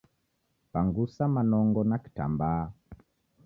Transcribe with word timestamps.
Pangusa 0.71 1.23
manongo 1.27 1.81
na 1.89 1.97
kitambaa 2.03 2.71